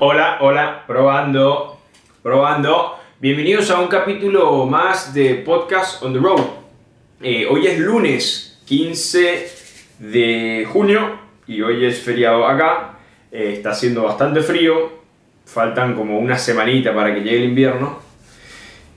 [0.00, 1.76] Hola, hola, probando,
[2.22, 3.00] probando.
[3.18, 6.40] Bienvenidos a un capítulo más de Podcast on the Road.
[7.20, 9.50] Eh, hoy es lunes 15
[9.98, 13.00] de junio y hoy es feriado acá.
[13.32, 15.00] Eh, está haciendo bastante frío.
[15.44, 17.98] Faltan como una semanita para que llegue el invierno.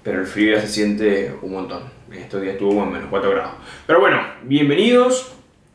[0.03, 1.81] Pero el frío ya se siente un montón.
[2.13, 3.53] Estos días estuvo en menos 4 grados.
[3.87, 5.33] Pero bueno, bienvenidos.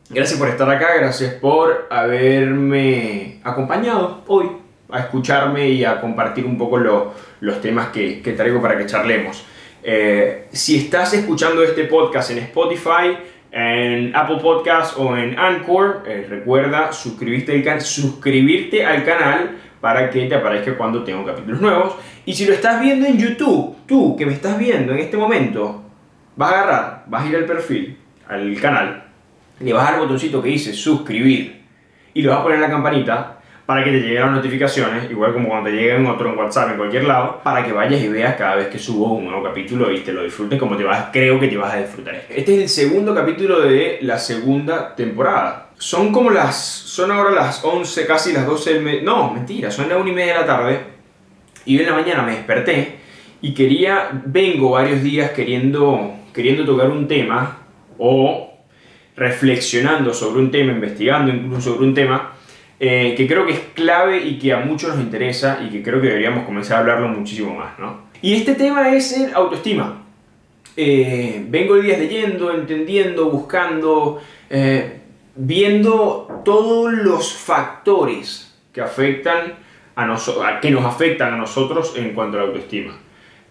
[0.09, 6.57] Gracias por estar acá, gracias por haberme acompañado hoy a escucharme y a compartir un
[6.57, 9.45] poco los temas que, que, traigo para que charlemos.
[9.83, 13.17] Eh, si estás escuchando este podcast en Spotify,
[13.53, 20.27] en Apple Podcast o en Anchor, eh, recuerda suscribirte al, suscribirte al canal para que
[20.27, 21.95] te aparezca cuando tengo capítulos nuevos.
[22.25, 25.83] Y si lo estás viendo en YouTube, tú que me estás viendo en este momento,
[26.35, 27.97] vas a agarrar, vas a ir al perfil,
[28.29, 29.05] al canal,
[29.61, 31.63] le vas al botoncito que dice suscribir
[32.13, 33.36] y le vas a poner la campanita
[33.67, 36.77] para que te lleguen las notificaciones, igual como cuando te lleguen otro en WhatsApp en
[36.77, 40.01] cualquier lado, para que vayas y veas cada vez que subo un nuevo capítulo y
[40.01, 42.15] te lo disfrutes como te vas, creo que te vas a disfrutar.
[42.29, 45.71] Este es el segundo capítulo de la segunda temporada.
[45.79, 49.89] Son como las, son ahora las 11, casi las 12 del mes, no, mentira, son
[49.89, 50.81] las 1 y media de la tarde
[51.65, 53.01] y hoy en la mañana me desperté
[53.43, 57.59] y quería, vengo varios días queriendo, queriendo tocar un tema
[57.99, 58.55] o
[59.17, 62.36] reflexionando sobre un tema, investigando incluso sobre un tema,
[62.79, 65.99] eh, que creo que es clave y que a muchos nos interesa y que creo
[65.99, 67.79] que deberíamos comenzar a hablarlo muchísimo más.
[67.79, 68.01] ¿no?
[68.21, 70.03] Y este tema es el autoestima.
[70.77, 74.21] Eh, vengo días leyendo, entendiendo, buscando,
[74.51, 75.01] eh,
[75.35, 79.55] viendo todos los factores que afectan
[79.95, 82.95] a, que nos afectan a nosotros en cuanto a la autoestima.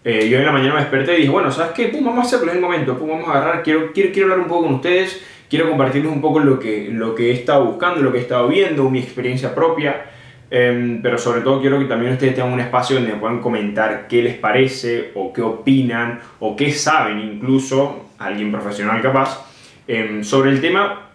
[0.04, 1.88] yo en la mañana me desperté y dije, bueno, ¿sabes qué?
[1.88, 4.38] Pum, vamos a hacerlo en el momento, pum, vamos a agarrar, quiero, quiero, quiero hablar
[4.38, 8.02] un poco con ustedes quiero compartirles un poco lo que, lo que he estado buscando,
[8.02, 10.06] lo que he estado viendo, mi experiencia propia,
[10.50, 14.22] em, pero sobre todo quiero que también ustedes tengan un espacio donde puedan comentar qué
[14.22, 19.46] les parece o qué opinan o qué saben incluso, alguien profesional capaz,
[19.86, 21.10] em, sobre el tema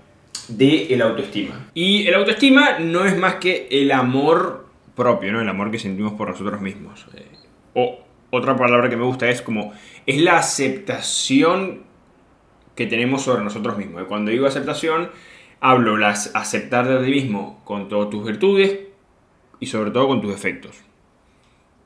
[0.48, 1.70] de el autoestima.
[1.74, 5.42] Y el autoestima no es más que el amor propio, ¿no?
[5.42, 7.06] el amor que sentimos por nosotros mismos.
[7.16, 7.26] Eh,
[7.74, 9.74] o otra palabra que me gusta es como,
[10.06, 11.84] es la aceptación
[12.76, 14.04] que tenemos sobre nosotros mismos.
[14.04, 15.10] Y cuando digo aceptación,
[15.60, 18.80] hablo las aceptar de ti mismo con todas tus virtudes
[19.60, 20.76] y sobre todo con tus defectos.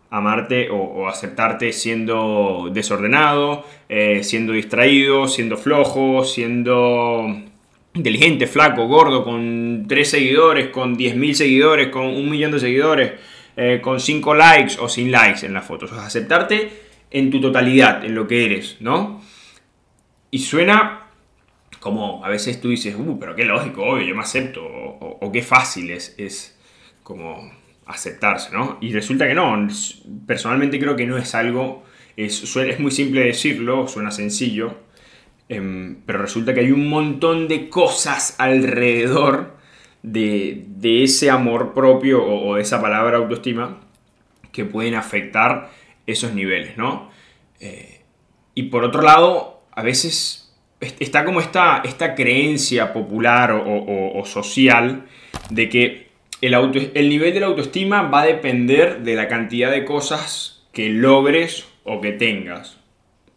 [0.09, 7.27] Amarte o, aceptarte siendo desordenado, eh, siendo distraído, siendo flojo, siendo
[7.93, 13.13] inteligente, flaco, gordo, con 3 seguidores, con 10.000 seguidores, con un millón de seguidores,
[13.57, 15.91] eh, con 5 likes o sin likes en las fotos.
[15.91, 16.69] O sea, aceptarte
[17.11, 19.21] en tu totalidad, en lo que eres, ¿no?
[20.35, 21.07] Y suena
[21.79, 25.41] como a veces tú dices, uh, pero qué lógico, obvio, yo me acepto, o, qué
[25.41, 26.59] fácil es, es
[27.03, 27.53] como
[27.85, 28.77] aceptarse, ¿no?
[28.81, 29.65] Y resulta que no,
[30.27, 31.85] personalmente creo que no es algo,
[32.17, 34.75] es, es muy simple decirlo, suena sencillo,
[35.47, 39.55] em, pero resulta que hay un montón de cosas alrededor
[40.03, 40.65] de,
[41.01, 43.79] ese amor propio o, de esa palabra autoestima
[44.51, 45.71] que pueden afectar
[46.05, 47.09] esos niveles, ¿no?
[47.61, 48.01] Eh,
[48.53, 50.45] y por otro lado, a veces
[50.99, 55.05] está como esta, esta creencia popular o, social
[55.49, 56.07] de que
[56.41, 60.67] el, auto, el nivel de la autoestima va a depender de la cantidad de cosas
[60.71, 62.77] que logres o que tengas.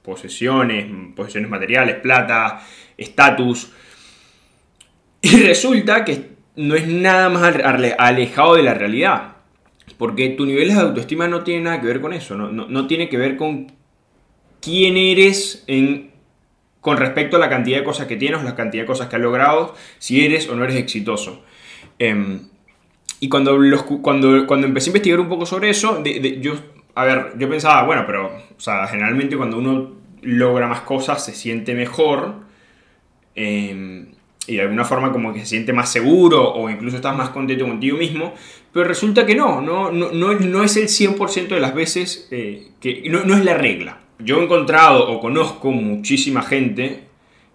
[0.03, 2.65] Posesiones, posesiones materiales, plata,
[2.97, 3.71] estatus.
[5.21, 7.55] Y resulta que no es nada más
[7.99, 9.37] alejado de la realidad.
[9.97, 12.37] Porque tu nivel de autoestima no tiene nada que ver con eso.
[12.37, 13.73] No, no tiene que ver con
[14.61, 16.08] quién eres en
[16.89, 19.21] con respecto a la cantidad de cosas que tienes, la cantidad de cosas que has
[19.21, 21.45] logrado, si eres o no eres exitoso.
[21.99, 22.41] Em,
[23.21, 23.59] y cuando,
[24.01, 26.03] cuando, cuando empecé a investigar un poco sobre eso,
[26.41, 26.55] yo,
[26.95, 28.33] a ver, yo pensaba, bueno, pero,
[28.91, 32.37] generalmente cuando uno logra más cosas se siente mejor
[33.35, 34.07] em,
[34.47, 37.67] y de alguna forma como que se siente más seguro o incluso estás más contento
[37.67, 38.33] contigo mismo,
[38.73, 43.03] pero resulta que no, no, no, no, es el 100% de las veces eh, que
[43.11, 47.05] no es la regla yo he encontrado o conozco muchísima gente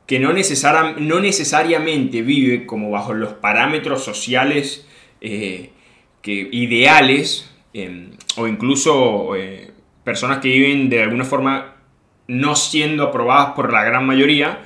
[0.06, 4.86] que no, no necesariamente vive como bajo los parámetros sociales
[5.22, 5.72] eh,
[6.22, 9.72] que, ideales em, o incluso eh,
[10.04, 11.76] personas que viven de alguna forma
[12.28, 14.64] no siendo aprobadas por la gran mayoría,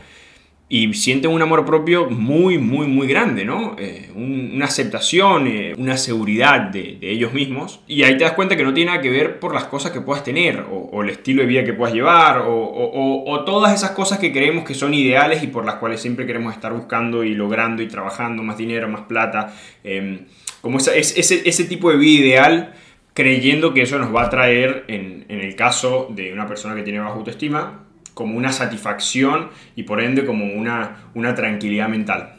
[0.70, 3.76] y sienten un amor propio muy, muy, muy grande, ¿no?
[3.80, 7.80] Eh, una aceptación, eh, una seguridad de, ellos mismos.
[7.88, 10.02] Y ahí te das cuenta que no tiene nada que ver por las cosas que
[10.02, 14.34] puedas tener, o, el estilo de vida que puedas llevar, o, todas esas cosas que
[14.34, 17.88] creemos que son ideales y por las cuales siempre queremos estar buscando y logrando y
[17.88, 19.54] trabajando, más dinero, más plata.
[19.84, 20.26] Em,
[20.62, 22.74] como ese, ese, ese tipo de vida ideal
[23.18, 27.00] creyendo que eso nos va a traer, en, el caso de una persona que tiene
[27.00, 27.87] baja autoestima,
[28.18, 32.34] como una satisfacción y por ende como una, una tranquilidad mental.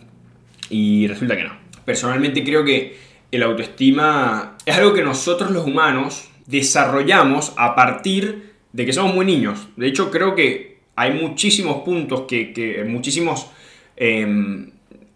[0.71, 1.53] Y resulta que no.
[1.85, 2.99] Personalmente creo que
[3.31, 9.25] el autoestima es algo que nosotros los humanos desarrollamos a partir de que somos muy
[9.25, 9.69] niños.
[9.77, 13.49] De hecho, creo que hay muchísimos puntos, que, muchísimos
[13.95, 14.73] em,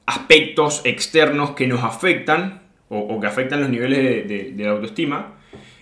[0.06, 5.34] aspectos externos que nos afectan o, que afectan los niveles de, autoestima.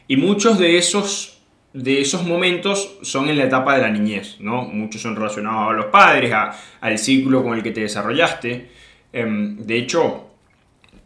[0.09, 1.30] Y muchos de esos,
[1.73, 4.63] de esos momentos son en la etapa de la niñez, ¿no?
[4.63, 6.33] Muchos son relacionados a los padres,
[6.81, 8.69] al ciclo con el que te desarrollaste.
[9.13, 10.31] Em, de hecho,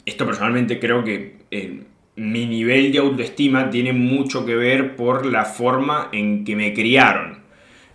[0.07, 1.83] esto personalmente creo que eh,
[2.17, 7.39] mi nivel de autoestima tiene mucho que ver por la forma en que me criaron.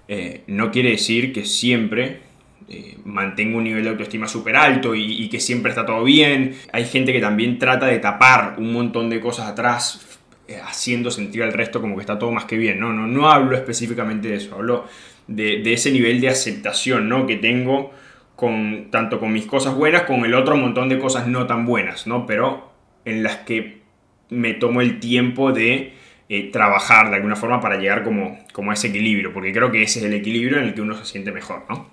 [0.07, 2.19] Eh, no quiere decir que siempre
[2.67, 6.55] eh, mantengo un nivel de autoestima súper alto y, que siempre está todo bien.
[6.71, 10.05] Hay gente que también trata de tapar un montón de cosas atrás
[10.57, 12.79] haciendo sentir al resto como que está todo más que bien.
[12.79, 14.85] No, no, no hablo específicamente de eso, hablo
[15.27, 17.27] de, ese nivel de aceptación ¿no?
[17.27, 17.91] que tengo
[18.35, 22.07] con, tanto con mis cosas buenas, con el otro montón de cosas no tan buenas,
[22.07, 22.25] ¿no?
[22.25, 22.71] Pero
[23.05, 23.81] en las que
[24.29, 25.93] me tomo el tiempo de
[26.29, 29.81] eh, trabajar de alguna forma para llegar como, como a ese equilibrio, porque creo que
[29.81, 31.89] ese es el equilibrio en el que uno se siente mejor, ¿no?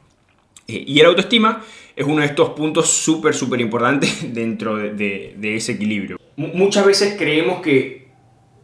[0.69, 1.63] Eh, y el autoestima
[1.95, 6.19] es uno de estos puntos súper, súper importantes dentro de, de, ese equilibrio.
[6.37, 8.06] muchas veces creemos que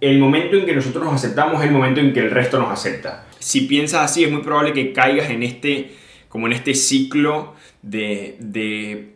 [0.02, 2.70] el momento en que nosotros nos aceptamos es el momento en que el resto nos
[2.70, 3.24] acepta.
[3.38, 5.92] Si piensas así, es muy probable que caigas en este,
[6.28, 9.12] como en este ciclo de,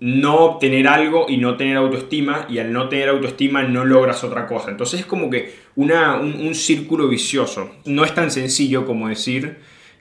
[0.00, 4.46] no obtener algo y no tener autoestima y al no tener autoestima no logras otra
[4.46, 4.70] cosa.
[4.70, 7.70] Entonces es como que una, un, círculo vicioso.
[7.84, 9.58] No es tan sencillo como decir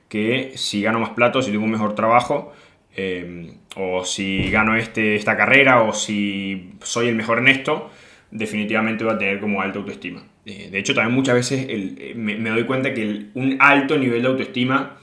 [0.08, 2.54] que si gano más platos, si tengo un mejor trabajo,
[2.96, 7.90] eh, o si gano este, esta carrera, o si soy el mejor en esto,
[8.36, 10.24] definitivamente voy a tener como alta autoestima.
[10.46, 14.28] Eh, de hecho, también muchas veces eh, me, doy cuenta que un alto nivel de
[14.28, 14.98] autoestima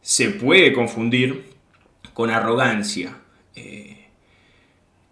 [0.00, 1.44] se puede confundir
[2.12, 3.16] con arrogancia.
[3.56, 4.06] Eh,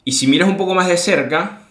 [0.05, 1.63] y si miras un poco más de cerca,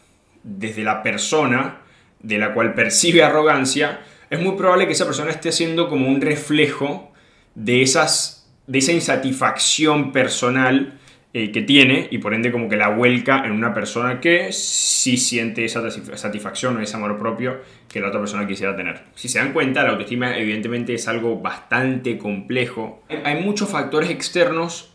[0.44, 1.82] desde la persona
[2.20, 6.20] de la cual percibe arrogancia, es muy probable que esa persona esté haciendo como un
[6.20, 7.12] reflejo
[7.54, 11.00] de, esas, de esa insatisfacción personal
[11.34, 15.16] eh, que tiene y por ende como que la vuelca en una persona que sí
[15.16, 19.04] siente esa satisfacción o ese amor propio que la otra persona quisiera tener.
[19.16, 23.04] Si se dan cuenta, la autoestima evidentemente es algo bastante complejo.
[23.24, 24.92] Hay muchos factores externos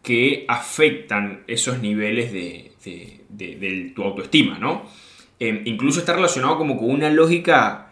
[0.00, 4.86] que afectan esos niveles de, tu autoestima, ¿no?
[5.40, 7.88] Em, incluso está relacionado como con una lógica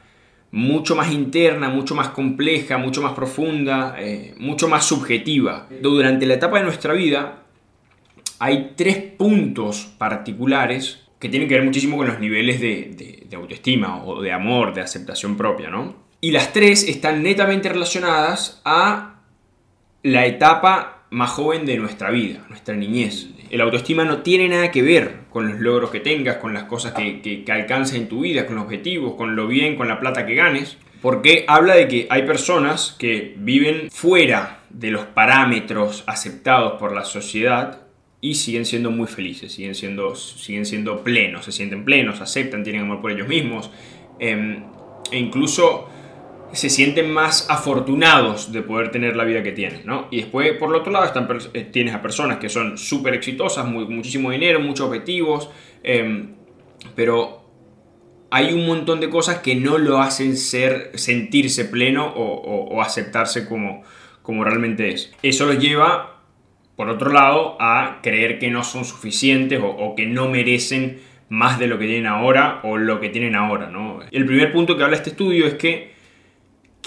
[0.53, 5.69] mucho más interna, mucho más compleja, mucho más profunda, eh, mucho más subjetiva.
[5.83, 7.43] Durante la etapa de nuestra vida
[8.39, 14.23] hay tres puntos particulares que tienen que ver muchísimo con los niveles de, autoestima o
[14.23, 15.95] de amor, de aceptación propia, ¿no?
[16.21, 19.21] Y las tres están netamente relacionadas a
[20.03, 23.29] la etapa más joven de nuestra vida, nuestra niñez.
[23.51, 26.93] El autoestima no tiene nada que ver con los logros que tengas, con las cosas
[26.93, 30.27] que, que, alcances en tu vida, con los objetivos, con lo bien, con la plata
[30.27, 36.75] que ganes, porque habla de que hay personas que viven fuera de los parámetros aceptados
[36.79, 37.88] por la sociedad
[38.21, 42.83] y siguen siendo muy felices, siguen siendo, siguen siendo plenos, se sienten plenos, aceptan, tienen
[42.83, 43.71] amor por ellos mismos,
[44.19, 44.65] em,
[45.11, 45.89] e incluso
[46.53, 50.09] se sienten más afortunados de poder tener la vida que tienen, ¿no?
[50.11, 53.67] Y después, por el otro lado, están, eh, tienes a personas que son súper exitosas,
[53.67, 55.51] muchísimo dinero, muchos objetivos,
[55.83, 56.35] em,
[56.97, 57.45] pero
[58.31, 63.83] hay un montón de cosas que no lo hacen ser, sentirse pleno o, aceptarse como,
[64.23, 65.13] como realmente es.
[65.23, 66.18] Eso los lleva,
[66.79, 71.67] por otro lado, a creer que no son suficientes o, que no merecen más de
[71.67, 73.99] lo que tienen ahora o lo que tienen ahora, ¿no?
[74.11, 75.99] El primer punto que habla este estudio es que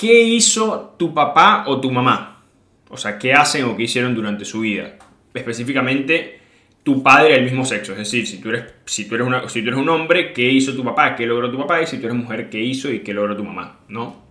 [0.01, 2.43] ¿Qué hizo tu papá o tu mamá?
[2.89, 4.97] O sea, ¿qué hacen o qué hicieron durante su vida?
[5.31, 6.39] Específicamente,
[6.81, 7.91] tu padre del mismo sexo.
[7.91, 10.49] Es decir, si tú, eres, si, tú eres una, si tú eres un hombre, ¿qué
[10.49, 11.15] hizo tu papá?
[11.15, 11.83] ¿Qué logró tu papá?
[11.83, 13.81] Y si tú eres mujer, ¿qué hizo y qué logró tu mamá?
[13.89, 14.23] ¿No?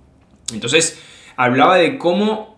[0.52, 1.00] Entonces,
[1.37, 2.50] hablaba de cómo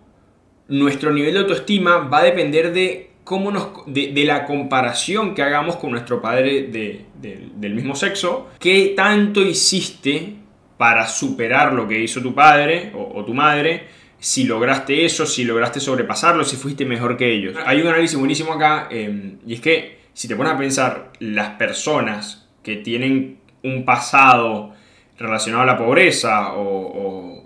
[0.69, 5.77] nuestro nivel de autoestima va a depender de cómo nos, de, la comparación que hagamos
[5.77, 8.49] con nuestro padre del mismo sexo.
[8.59, 10.43] ¿Qué tanto hiciste
[10.83, 13.87] para superar lo que hizo tu padre o, tu madre,
[14.19, 17.57] si lograste eso, si lograste sobrepasarlo, si fuiste mejor que ellos.
[17.65, 21.51] Hay un análisis buenísimo acá em, y es que si te pones a pensar las
[21.51, 24.73] personas que tienen un pasado
[25.19, 27.42] relacionado a la pobreza o,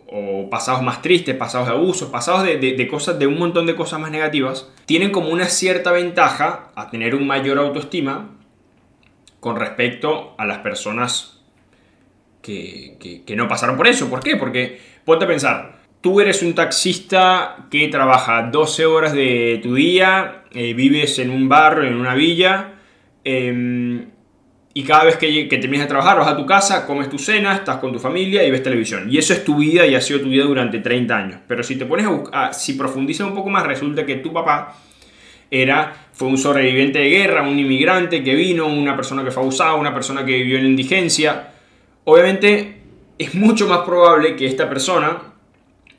[0.50, 4.10] pasados más tristes, pasados de abusos, pasados de, cosas, de un montón de cosas más
[4.10, 8.30] negativas, tienen como una cierta ventaja a tener un mayor autoestima
[9.40, 11.42] con respecto a las personas
[12.40, 14.08] que, que, no pasaron por eso.
[14.08, 14.36] ¿Por qué?
[14.36, 20.44] Porque ponte a pensar, tú eres un taxista que trabaja 12 horas de tu día,
[20.52, 22.74] eh, vives en un barrio, en una villa,
[23.24, 24.10] em,
[24.76, 27.54] y cada vez que, que terminas de trabajar vas a tu casa, comes tu cena,
[27.54, 29.06] estás con tu familia y ves televisión.
[29.10, 31.40] Y eso es tu vida y ha sido tu vida durante 30 años.
[31.48, 34.76] Pero si te pones a buscar, si profundizas un poco más, resulta que tu papá
[35.50, 39.72] era, fue un sobreviviente de guerra, un inmigrante que vino, una persona que fue abusada,
[39.76, 41.54] una persona que vivió en indigencia.
[42.04, 42.82] Obviamente
[43.16, 45.22] es mucho más probable que esta persona,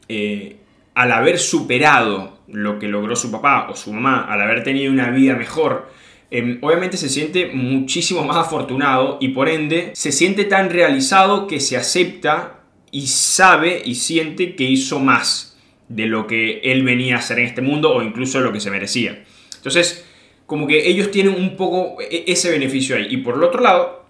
[0.08, 0.58] eh,
[0.94, 5.10] al haber superado lo que logró su papá o su mamá, al haber tenido una
[5.10, 5.90] vida mejor,
[6.30, 11.62] Em, obviamente se siente muchísimo más afortunado y por ende se siente tan realizado que
[11.62, 12.60] se acepta
[12.92, 15.58] y sabe y siente que hizo más
[15.88, 18.60] de lo que él venía a hacer en este mundo o incluso de lo que
[18.60, 19.24] se merecía.
[19.56, 20.06] Entonces,
[20.46, 23.08] como que ellos tienen un poco e, ese beneficio ahí.
[23.10, 24.06] Y por el otro lado,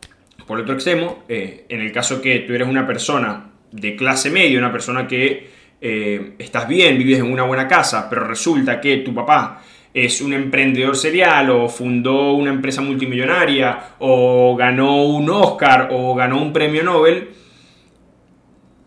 [0.47, 4.31] por el otro extremo, eh, en el caso que tú eres una persona de clase
[4.31, 5.49] media, una persona que
[5.81, 9.61] eh, estás bien, vives en una buena casa, pero resulta que tu papá
[10.05, 16.39] es un emprendedor serial o fundó una empresa multimillonaria o ganó un Oscar o ganó
[16.39, 17.29] un premio Nobel,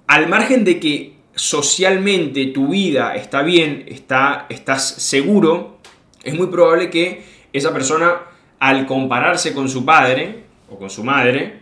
[0.06, 5.80] al margen de que socialmente tu vida está bien, está, estás seguro,
[6.22, 8.18] es muy probable que esa persona
[8.60, 11.58] al compararse con su padre o con su madre,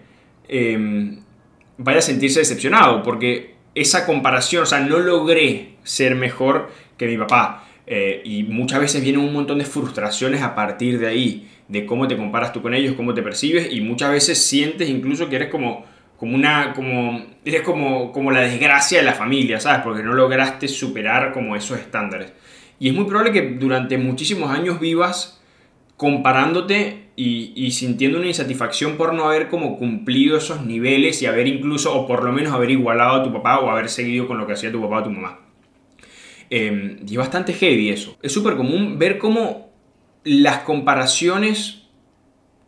[0.46, 1.20] em,
[1.78, 7.16] vaya a sentirse decepcionado porque esa comparación, o sea, no logré ser mejor que mi
[7.16, 11.86] papá eh, y muchas veces vienen un montón de frustraciones a partir de ahí, de
[11.86, 15.36] cómo te comparas tú con ellos, cómo te percibes, y muchas veces sientes incluso que
[15.36, 15.86] eres como,
[16.18, 19.80] como una, como, eres como, como la desgracia de la familia, ¿sabes?
[19.82, 22.32] Porque no lograste superar como esos estándares.
[22.78, 25.42] Y es muy probable que durante muchísimos años vivas
[25.96, 31.48] comparándote y, y, sintiendo una insatisfacción por no haber como cumplido esos niveles y haber
[31.48, 34.46] incluso, o por lo menos haber igualado a tu papá o haber seguido con lo
[34.46, 35.47] que hacía tu papá o tu mamá.
[36.50, 38.16] Em, y es bastante heavy eso.
[38.22, 39.70] Es súper común ver cómo
[40.24, 41.82] las comparaciones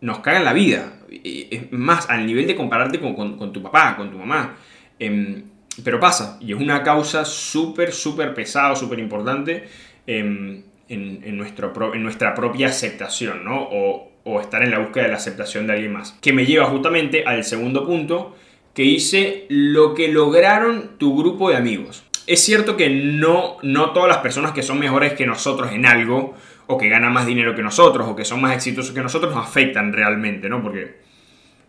[0.00, 0.98] nos cagan la vida.
[1.24, 4.56] Es más, al nivel de compararte con, tu papá, con tu mamá.
[4.98, 5.44] Em,
[5.84, 9.64] pero pasa, y es una causa súper, súper pesada, súper importante
[10.06, 13.62] em, en, nuestro, en nuestra propia aceptación, ¿no?
[13.62, 16.12] O, o estar en la búsqueda de la aceptación de alguien más.
[16.20, 18.36] Que me lleva justamente al segundo punto,
[18.74, 24.08] que dice lo que lograron tu grupo de amigos es cierto que no, no todas
[24.08, 26.36] las personas que son mejores que nosotros en algo,
[26.68, 29.44] o que ganan más dinero que nosotros, o que son más exitosos que nosotros, nos
[29.44, 30.62] afectan realmente, ¿no?
[30.62, 31.00] Porque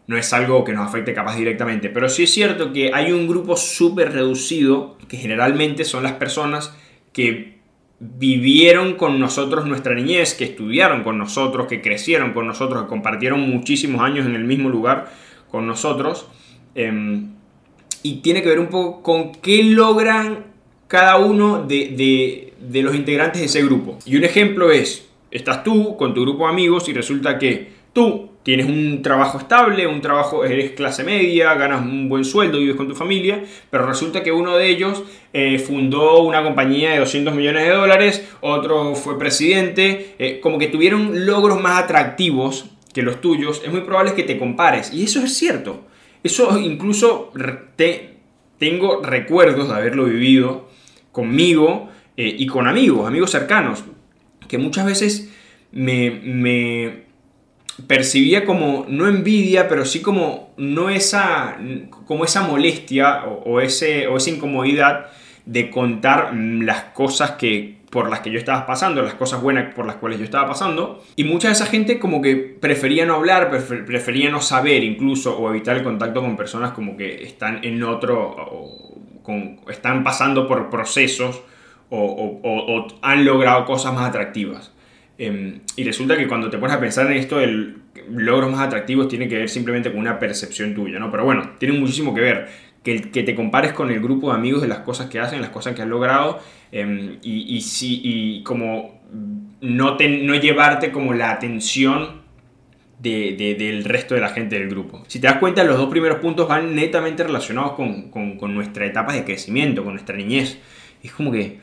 [0.05, 1.89] no es algo que nos afecte capaz directamente.
[1.89, 6.77] Pero sí es cierto que hay un grupo súper reducido, que generalmente son las personas
[7.11, 7.59] que
[7.99, 13.39] vivieron con nosotros nuestra niñez, que estudiaron con nosotros, que crecieron con nosotros, que compartieron
[13.49, 15.11] muchísimos años en el mismo lugar
[15.49, 16.27] con nosotros.
[16.75, 17.31] Em,
[18.03, 20.50] y tiene que ver un poco con qué logran
[20.91, 23.97] cada uno de, los integrantes de ese grupo.
[24.05, 28.31] Y un ejemplo es, estás tú con tu grupo de amigos y resulta que tú
[28.43, 32.89] tienes un trabajo estable, un trabajo, eres clase media, ganas un buen sueldo, vives con
[32.89, 37.67] tu familia, pero resulta que uno de ellos eh, fundó una compañía de 200 millones
[37.67, 43.61] de dólares, otro fue presidente, eh, como que tuvieron logros más atractivos que los tuyos,
[43.63, 44.93] es muy probable que te compares.
[44.93, 45.85] Y eso es cierto.
[46.21, 47.31] Eso incluso
[47.77, 48.17] te,
[48.57, 50.69] tengo recuerdos de haberlo vivido
[51.11, 53.83] conmigo eh, y con amigos, amigos cercanos,
[54.47, 55.31] que muchas veces
[55.71, 57.03] me,
[57.87, 61.57] percibía como, no envidia, pero sí como, no esa,
[62.05, 65.07] como esa molestia o, ese, o esa incomodidad
[65.45, 69.85] de contar las cosas que, por las que yo estaba pasando, las cosas buenas por
[69.85, 71.03] las cuales yo estaba pasando.
[71.15, 75.49] Y mucha de esa gente como que prefería no hablar, prefería no saber incluso o
[75.49, 78.35] evitar el contacto con personas como que están en otro,
[79.69, 81.41] están pasando por procesos
[81.89, 84.71] o, han logrado cosas más atractivas.
[85.17, 87.77] Em, y resulta que cuando te pones a pensar en esto, el
[88.09, 91.11] logros más atractivos tiene que ver simplemente con una percepción tuya, ¿no?
[91.11, 92.71] Pero bueno, tiene muchísimo que ver.
[92.83, 95.51] Que, que te compares con el grupo de amigos de las cosas que hacen, las
[95.51, 96.39] cosas que han logrado,
[96.71, 97.61] em, y, y,
[98.03, 99.01] y como
[99.61, 102.20] no, no llevarte como la atención
[103.01, 105.03] del resto de la gente del grupo.
[105.07, 109.13] Si te das cuenta, los dos primeros puntos van netamente relacionados con, con, nuestra etapa
[109.13, 110.59] de crecimiento, con nuestra niñez.
[111.01, 111.59] Es como que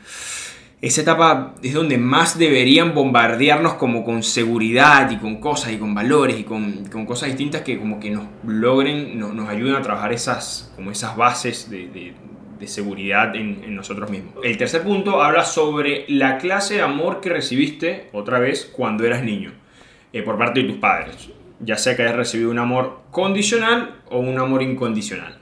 [0.80, 5.94] esa etapa es donde más deberían bombardearnos como con seguridad y con cosas y con
[5.94, 10.12] valores y con, con cosas distintas que como que nos logren, nos ayuden a trabajar
[10.12, 11.88] esas, como esas bases de,
[12.58, 14.34] de, seguridad en, en, nosotros mismos.
[14.42, 19.22] El tercer punto habla sobre la clase de amor que recibiste otra vez cuando eras
[19.22, 19.52] niño.
[20.18, 21.28] Eh, por parte de tus padres,
[21.60, 25.38] ya sea que hayas recibido un amor condicional o un amor incondicional.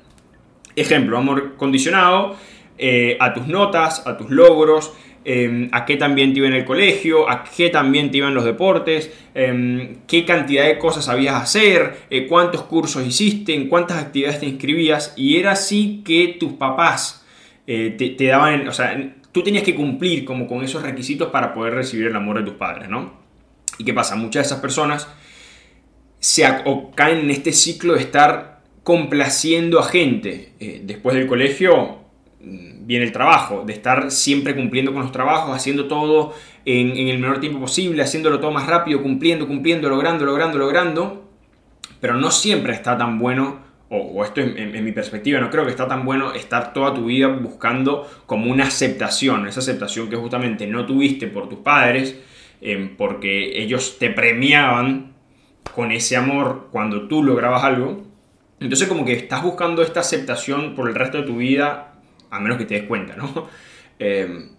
[0.75, 2.37] Ejemplo, amor condicionado
[2.77, 4.93] eh, a tus notas, a tus logros,
[5.25, 8.45] em, a qué también te iba en el colegio, a qué también te iban los
[8.45, 14.41] deportes, em, qué cantidad de cosas sabías hacer, eh, cuántos cursos hiciste, en cuántas actividades
[14.41, 15.15] te inscribías.
[15.17, 17.25] Y era así que tus papás
[17.65, 18.95] te, te, daban, o sea,
[19.33, 22.55] tú tenías que cumplir como con esos requisitos para poder recibir el amor de tus
[22.55, 23.26] padres, ¿no?
[23.79, 24.17] ¿Y qué pasa?
[24.17, 25.09] Muchas de esas personas
[26.19, 26.45] se
[26.95, 30.53] caen en este ciclo de estar complaciendo a gente.
[30.61, 31.99] Eh, después del colegio
[32.41, 37.19] mm, viene el trabajo, de estar siempre cumpliendo con los trabajos, haciendo todo en, el
[37.19, 41.29] menor tiempo posible, haciéndolo todo más rápido, cumpliendo, cumpliendo, logrando, logrando, logrando.
[42.01, 45.87] Pero no siempre está tan bueno, o, esto en, mi perspectiva, no creo que está
[45.87, 50.87] tan bueno estar toda tu vida buscando como una aceptación, esa aceptación que justamente no
[50.87, 52.17] tuviste por tus padres,
[52.61, 55.15] eh, porque ellos te premiaban
[55.75, 58.05] con ese amor cuando tú lograbas algo.
[58.61, 61.95] Entonces como que estás buscando esta aceptación por el resto de tu vida,
[62.31, 63.49] a menos que te des cuenta, ¿no?
[63.99, 64.51] Em,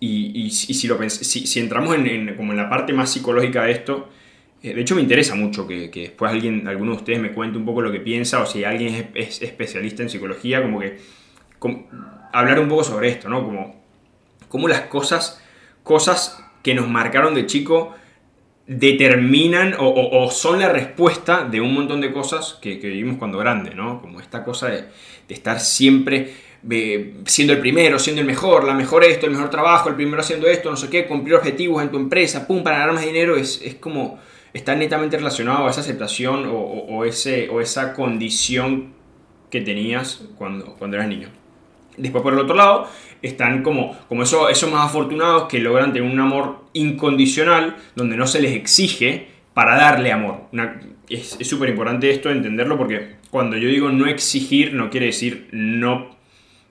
[0.00, 4.08] y, si, lo si, entramos en, como en la parte más psicológica de esto,
[4.62, 7.64] eh, de hecho me interesa mucho que, después alguien, alguno de ustedes me cuente un
[7.64, 10.98] poco lo que piensa o si alguien es, especialista en psicología, como que
[12.32, 13.44] hablar un poco sobre esto, ¿no?
[13.44, 13.82] Como,
[14.48, 15.42] como las cosas,
[15.82, 17.94] cosas que nos marcaron de chico
[18.66, 24.00] determinan o, son la respuesta de un montón de cosas que, vivimos cuando grande, ¿no?
[24.00, 24.86] Como esta cosa de,
[25.28, 26.32] estar siempre
[26.70, 30.22] eh, siendo el primero, siendo el mejor, la mejor esto, el mejor trabajo, el primero
[30.22, 33.36] haciendo esto, no sé qué, cumplir objetivos en tu empresa, pum, para ganar más dinero,
[33.36, 34.18] es, como,
[34.54, 38.94] está netamente relacionado a esa aceptación o, ese, o esa condición
[39.50, 41.28] que tenías cuando, cuando eras niño.
[41.98, 42.88] Después, por el otro lado,
[43.26, 48.26] están como, como eso, esos más afortunados que logran tener un amor incondicional, donde no
[48.26, 50.48] se les exige para darle amor.
[51.08, 56.16] es súper importante esto, entenderlo, porque cuando yo digo no exigir, no quiere decir no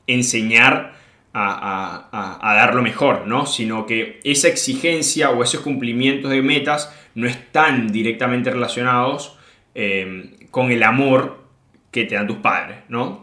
[0.07, 0.93] enseñar
[1.33, 3.45] a, dar lo mejor, ¿no?
[3.45, 9.37] Sino que esa exigencia o esos cumplimientos de metas no están directamente relacionados
[9.75, 11.43] eh, con el amor
[11.91, 13.22] que te dan tus padres, ¿no?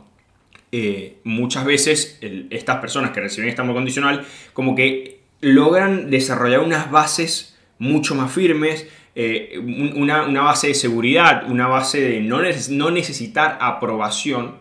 [0.73, 2.19] Eh, muchas veces
[2.51, 8.31] estas personas que reciben este amor condicional como que logran desarrollar unas bases mucho más
[8.31, 9.59] firmes, eh,
[9.97, 14.59] una, base de seguridad, una base de no, no necesitar aprobación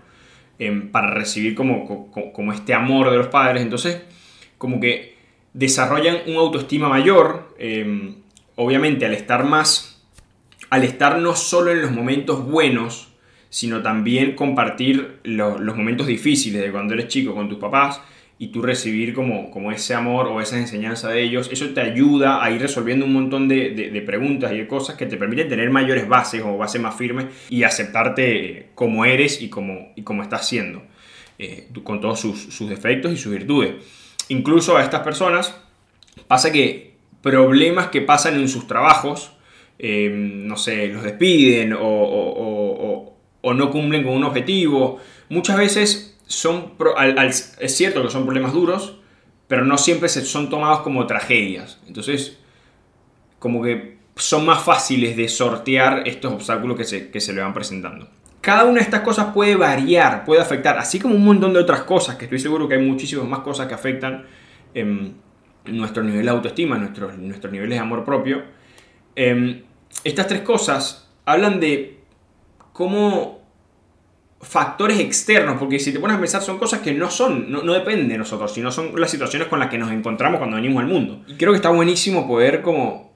[0.58, 3.62] em, para recibir como, como, este amor de los padres.
[3.62, 4.02] Entonces,
[4.58, 5.15] como que
[5.54, 8.15] desarrollan una autoestima mayor, em,
[8.56, 10.02] obviamente al estar más,
[10.69, 13.09] al estar no solo en los momentos buenos,
[13.49, 18.01] sino también compartir los momentos difíciles de cuando eres chico con tus papás
[18.41, 22.41] y tú recibir como, como ese amor o esa enseñanza de ellos, eso te ayuda
[22.41, 26.07] a ir resolviendo un montón de, preguntas y de cosas que te permiten tener mayores
[26.07, 30.81] bases o bases más firmes y aceptarte como eres y como, y como estás siendo,
[31.38, 33.73] eh, con todos sus, defectos y sus virtudes.
[34.29, 35.53] Incluso a estas personas
[36.27, 39.33] pasa que problemas que pasan en sus trabajos,
[39.79, 42.59] eh, no sé, los despiden o
[43.43, 44.99] no cumplen con un objetivo.
[45.30, 46.73] Muchas veces son,
[47.60, 48.99] es cierto que son problemas duros,
[49.47, 51.80] pero no siempre son tomados como tragedias.
[51.88, 52.38] Entonces,
[53.39, 57.54] como que son más fáciles de sortear estos obstáculos que se, que se le van
[57.54, 58.10] presentando.
[58.41, 61.84] Cada una de estas cosas puede variar, puede afectar, así como un montón de otras
[61.84, 64.25] cosas, que estoy seguro que hay muchísimas más cosas que afectan
[64.73, 65.15] en
[65.65, 68.43] nuestro nivel de autoestima, nuestros, nuestros niveles de amor propio.
[69.15, 69.63] Em,
[70.04, 71.98] estas tres cosas hablan de
[72.79, 73.41] cómo
[74.39, 78.07] factores externos, porque si te pones a pensar son cosas que no son, no, dependen
[78.07, 81.21] de nosotros, sino son las situaciones con las que nos encontramos cuando venimos al mundo.
[81.27, 83.11] Y creo que está buenísimo poder como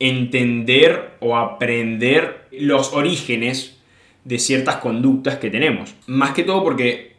[0.00, 3.78] entender o aprender los orígenes
[4.24, 5.94] de ciertas conductas que tenemos.
[6.08, 7.14] Más que todo porque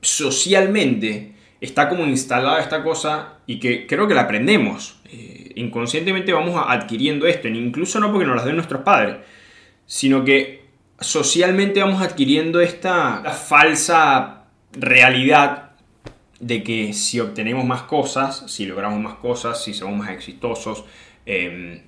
[0.00, 5.00] socialmente está como instalada esta cosa y que creo que la aprendemos.
[5.10, 9.16] Eh, inconscientemente vamos adquiriendo esto, incluso no porque nos las den nuestros padres,
[9.84, 10.57] sino que
[11.00, 15.70] socialmente vamos adquiriendo esta falsa realidad
[16.40, 20.84] de que si obtenemos más cosas, si logramos más cosas, si somos más exitosos,
[21.26, 21.80] em,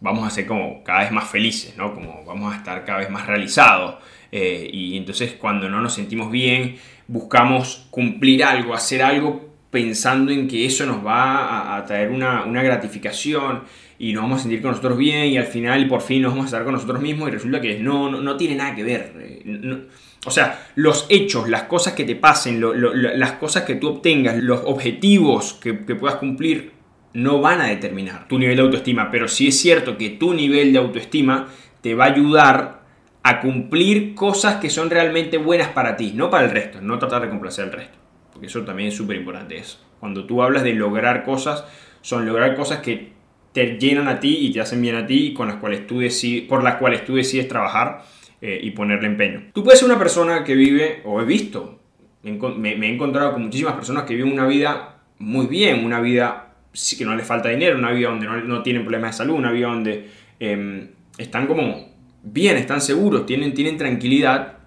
[0.00, 1.94] vamos a ser como cada vez más felices, ¿no?
[1.94, 3.96] Como vamos a estar cada vez más realizados.
[4.30, 6.76] Eh, y entonces cuando no nos sentimos bien,
[7.08, 12.62] buscamos cumplir algo, hacer algo pensando en que eso nos va a, traer una, una
[12.62, 13.64] gratificación
[13.98, 16.44] y nos vamos a sentir con nosotros bien y al final por fin nos vamos
[16.44, 19.12] a estar con nosotros mismos y resulta que no, no, tiene nada que ver.
[19.18, 19.86] Eh,
[20.26, 24.60] o sea, los hechos, las cosas que te pasen, las cosas que tú obtengas, los
[24.64, 26.72] objetivos que, puedas cumplir,
[27.14, 29.10] no van a determinar tu nivel de autoestima.
[29.10, 31.46] Pero sí es cierto que tu nivel de autoestima
[31.80, 32.82] te va a ayudar
[33.22, 37.22] a cumplir cosas que son realmente buenas para ti, no para el resto, no tratar
[37.22, 37.96] de complacer al resto.
[38.32, 39.62] Porque eso también es súper importante.
[40.00, 41.64] Cuando tú hablas de lograr cosas,
[42.02, 43.15] son lograr cosas que
[43.56, 46.02] te llenan a ti y te hacen bien a ti con las cuales tú
[46.46, 48.04] por las cuales tú decides trabajar
[48.42, 49.44] eh, y ponerle empeño.
[49.54, 51.80] Tú puedes ser una persona que vive, o he visto,
[52.22, 56.52] me, he encontrado con muchísimas personas que viven una vida muy bien, una vida
[56.98, 59.68] que no les falta dinero, una vida donde no, tienen problemas de salud, una vida
[59.68, 64.58] donde em, están como bien, están seguros, tienen, tienen tranquilidad,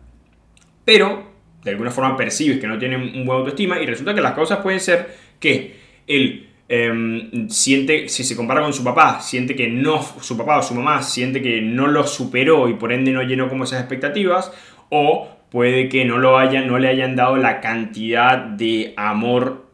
[0.83, 1.31] pero
[1.63, 4.61] de alguna forma percibes que no tienen un buen autoestima y resulta que las cosas
[4.61, 5.75] pueden ser que
[6.07, 10.63] él em, siente, si se compara con su papá, siente que no, su papá o
[10.63, 14.51] su mamá siente que no lo superó y por ende no llenó como esas expectativas,
[14.89, 19.67] o puede que no, lo hayan, no le hayan dado la cantidad de amor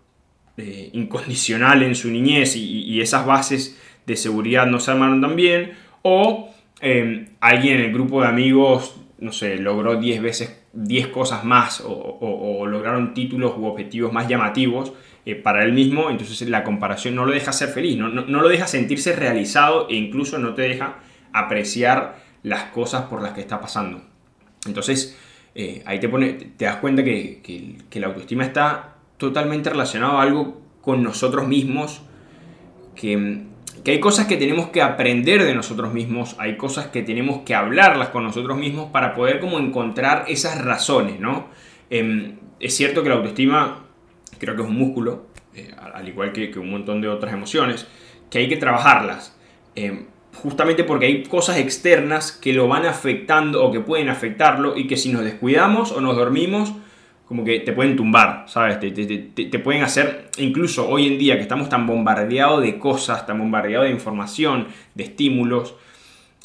[0.57, 5.73] eh, incondicional en su niñez y, esas bases de seguridad no se armaron tan bien,
[6.01, 11.45] o Em, alguien en el grupo de amigos, no sé, logró 10 veces 10 cosas
[11.45, 14.91] más o, lograron títulos u objetivos más llamativos
[15.25, 18.67] eh, para él mismo, entonces la comparación no lo deja ser feliz, no, lo deja
[18.67, 20.99] sentirse realizado e incluso no te deja
[21.33, 24.01] apreciar las cosas por las que está pasando.
[24.65, 25.17] Entonces,
[25.55, 30.23] eh, ahí te, pone, te das cuenta que, que la autoestima está totalmente relacionado a
[30.23, 32.01] algo con nosotros mismos
[32.95, 33.45] que
[33.85, 37.53] que hay cosas que tenemos que aprender de nosotros mismos, hay cosas que tenemos que
[37.53, 41.49] hablarlas con nosotros mismos para poder como encontrar esas razones, ¿no?
[41.91, 43.84] Em, es cierto que la autoestima
[44.39, 47.87] creo que es un músculo, eh, al igual que, un montón de otras emociones,
[48.29, 49.37] que hay que trabajarlas,
[49.75, 54.87] em, justamente porque hay cosas externas que lo van afectando o que pueden afectarlo y
[54.87, 56.73] que si nos descuidamos o nos dormimos,
[57.27, 58.79] como que te pueden tumbar, ¿sabes?
[58.79, 63.87] Te, pueden hacer, incluso hoy en día que estamos tan bombardeados de cosas, tan bombardeados
[63.87, 65.75] de información, de estímulos,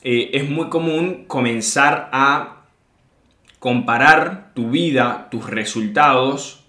[0.02, 2.62] eh, es muy común comenzar a
[3.58, 6.59] comparar tu vida, tus resultados,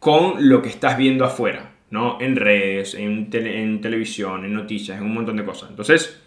[0.00, 2.18] con lo que estás viendo afuera, ¿no?
[2.20, 5.70] En redes, en, en televisión, en noticias, en un montón de cosas.
[5.70, 6.20] Entonces,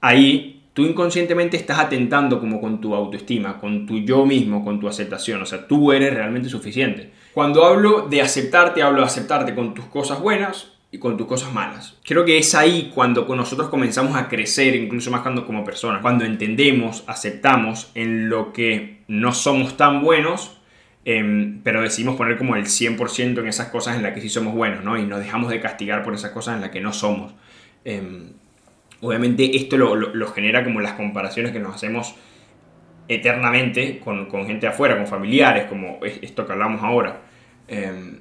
[0.00, 4.88] ahí tú inconscientemente estás atentando como con tu autoestima, con tu yo mismo, con tu
[4.88, 5.42] aceptación.
[5.42, 7.10] O sea, tú eres realmente suficiente.
[7.34, 11.52] Cuando hablo de aceptarte, hablo de aceptarte con tus cosas buenas y con tus cosas
[11.52, 11.98] malas.
[12.04, 16.24] Creo que es ahí cuando nosotros comenzamos a crecer, incluso más cuando como personas, cuando
[16.24, 20.58] entendemos, aceptamos en lo que no somos tan buenos,
[21.04, 24.54] em, pero decidimos poner como el 100% en esas cosas en las que sí somos
[24.54, 24.96] buenos, ¿no?
[24.98, 27.34] Y nos dejamos de castigar por esas cosas en las que no somos.
[27.84, 28.30] Em,
[29.00, 32.14] obviamente esto lo, genera como las comparaciones que nos hacemos
[33.08, 37.20] eternamente con, gente afuera, con familiares, como esto que hablamos ahora.
[37.68, 38.20] Em,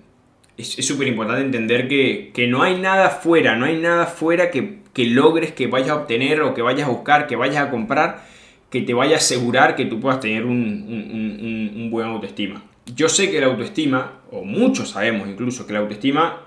[0.58, 5.52] es súper importante entender que, no hay nada fuera, no hay nada fuera que, logres,
[5.52, 8.24] que vayas a obtener o que vayas a buscar, que vayas a comprar,
[8.70, 12.64] que te vaya a asegurar que tú puedas tener un, un buen autoestima.
[12.86, 16.42] Yo sé que la autoestima, o muchos sabemos incluso que la autoestima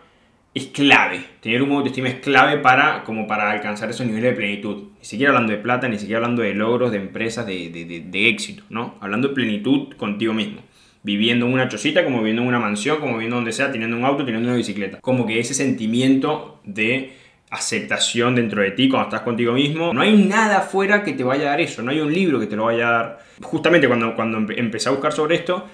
[0.55, 1.25] es clave.
[1.41, 4.85] Tener un autoestima es clave para, como para alcanzar esos niveles de plenitud.
[4.99, 8.95] Ni siquiera hablando de plata, ni siquiera hablando de logros, de empresas, de, éxito, ¿no?
[9.01, 10.61] Hablando de plenitud contigo mismo.
[11.03, 14.05] Viviendo en una chocita, como viviendo en una mansión, como viviendo donde sea, teniendo un
[14.05, 15.01] auto, teniendo una bicicleta.
[15.01, 17.13] Como que ese sentimiento de
[17.51, 19.93] aceptación dentro de ti cuando estás contigo mismo.
[19.93, 22.47] No hay nada afuera que te vaya a dar eso, no hay un libro que
[22.47, 23.19] te lo vaya a dar.
[23.43, 25.67] Justamente cuando, cuando empecé a buscar sobre esto,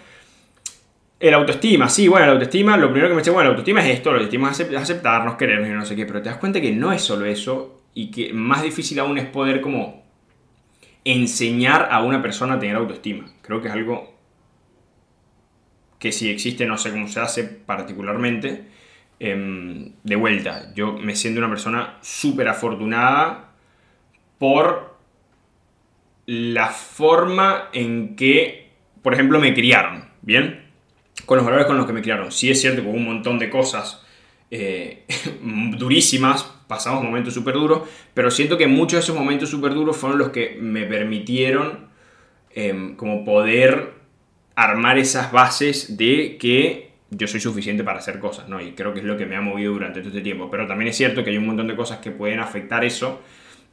[1.21, 3.95] el autoestima, sí, bueno, la autoestima, lo primero que me dice, bueno, la autoestima es
[3.95, 6.73] esto, la autoestima es aceptarnos, querernos y no sé qué, pero te das cuenta que
[6.73, 10.03] no es solo eso y que más difícil aún es poder como
[11.05, 13.31] enseñar a una persona a tener autoestima.
[13.43, 14.15] Creo que es algo
[15.99, 18.65] que si existe, no sé cómo se hace particularmente.
[19.19, 23.51] Em, de vuelta, yo me siento una persona súper afortunada
[24.39, 24.97] por
[26.25, 28.71] la forma en que,
[29.03, 30.70] por ejemplo, me criaron, ¿bien?
[31.27, 32.31] Con los valores con los que me criaron.
[32.33, 34.03] Sí es cierto que hubo un montón de cosas
[34.51, 35.05] eh,
[35.77, 40.19] durísimas, pasamos momentos súper duros, pero siento que muchos de esos momentos súper duros fueron
[40.19, 41.89] los que me permitieron
[42.55, 43.95] em, como poder
[44.57, 48.61] armar esas bases de que yo soy suficiente para hacer cosas, ¿no?
[48.61, 50.49] Y creo que es lo que me ha movido durante todo este tiempo.
[50.51, 53.21] Pero también es cierto que hay un montón de cosas que pueden afectar eso.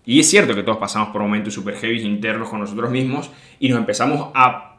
[0.06, 3.30] Y es cierto que todos pasamos por momentos súper heavy internos con nosotros mismos
[3.60, 4.77] y nos empezamos a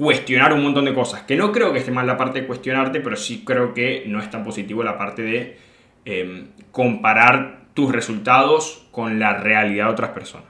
[0.00, 1.24] cuestionar un montón de cosas.
[1.24, 4.18] Que no creo que esté mal la parte de cuestionarte, pero sí creo que no
[4.18, 5.58] es tan positivo la parte de
[6.06, 10.46] em, comparar tus resultados con la realidad de otras personas.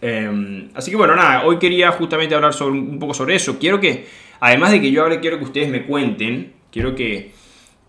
[0.00, 3.58] Em, así que bueno, nada, hoy quería justamente hablar sobre, un poco sobre eso.
[3.58, 4.06] Quiero que,
[4.40, 7.32] además de que yo hable, quiero que ustedes me cuenten, quiero que,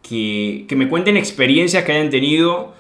[0.02, 2.74] que, me cuenten experiencias que hayan tenido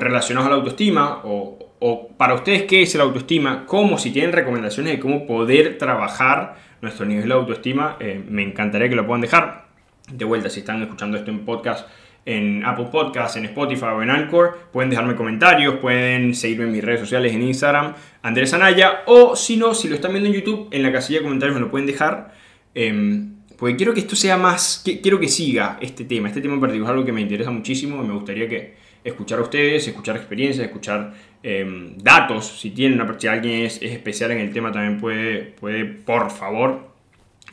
[0.00, 4.94] relacionadas a la autoestima o, para ustedes qué es el autoestima, como si tienen recomendaciones
[4.94, 9.66] de cómo poder trabajar nuestro nivel de autoestima, eh, me encantaría que lo puedan dejar.
[10.10, 11.88] De vuelta, si están escuchando esto en podcast,
[12.24, 16.84] en Apple Podcasts, en Spotify o en Anchor, pueden dejarme comentarios, pueden seguirme en mis
[16.84, 20.68] redes sociales, en Instagram, Andrés Anaya, o si no, si lo están viendo en YouTube,
[20.72, 22.34] en la casilla de comentarios me lo pueden dejar.
[22.74, 26.60] Em, porque quiero que esto sea más, quiero que siga este tema, este tema en
[26.60, 30.16] particular es algo que me interesa muchísimo y me gustaría que escuchar a ustedes, escuchar
[30.16, 35.38] experiencias, escuchar em, datos, si tienen, si alguien es, especial en el tema también puede,
[35.42, 36.88] puede por favor,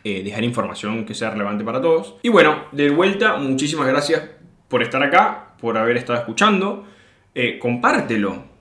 [0.04, 2.16] eh, dejar información que sea relevante para todos.
[2.24, 4.24] Y bueno, de vuelta, muchísimas gracias
[4.68, 6.86] por estar acá, por haber estado escuchando.
[7.36, 8.52] Eh, compártelo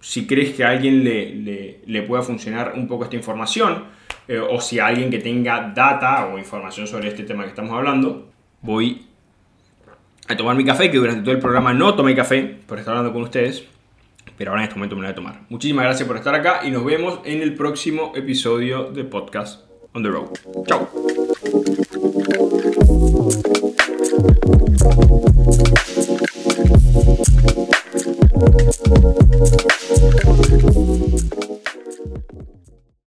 [0.00, 3.84] si crees que a alguien le, le pueda funcionar un poco esta información.
[4.28, 8.28] Eh, o si alguien que tenga data o información sobre este tema que estamos hablando,
[8.60, 9.06] voy
[10.28, 13.14] a tomar mi café, que durante todo el programa no tomé café por estar hablando
[13.14, 13.66] con ustedes,
[14.38, 15.40] pero ahora en este momento me la voy a tomar.
[15.50, 20.02] Muchísimas gracias por estar acá y nos vemos en el próximo episodio de Podcast on
[20.02, 20.30] the Road.
[20.66, 20.88] Chao.